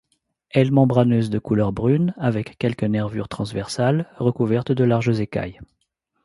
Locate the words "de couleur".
1.29-1.71